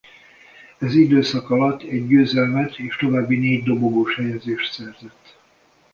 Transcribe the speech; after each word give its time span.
Ez 0.77 0.93
időszak 0.95 1.49
alatt 1.49 1.81
egy 1.81 2.07
győzelmet 2.07 2.77
és 2.77 2.95
további 2.95 3.37
négy 3.37 3.63
dobogós 3.63 4.15
helyezést 4.15 4.73
szerzett. 4.73 5.35